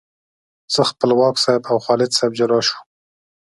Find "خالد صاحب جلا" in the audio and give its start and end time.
1.85-2.59